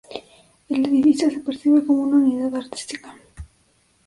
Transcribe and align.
El 0.67 0.83
edificio 0.87 1.29
se 1.29 1.41
percibe 1.41 1.85
como 1.85 2.01
una 2.01 2.15
unidad 2.15 2.55
artística. 2.55 3.15